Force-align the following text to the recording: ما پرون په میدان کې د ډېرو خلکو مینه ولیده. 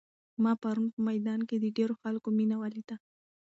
ما 0.43 0.51
پرون 0.61 0.87
په 0.93 0.99
میدان 1.07 1.39
کې 1.49 1.55
د 1.59 1.65
ډېرو 1.77 1.93
خلکو 2.01 2.27
مینه 2.37 2.55
ولیده. 2.61 2.95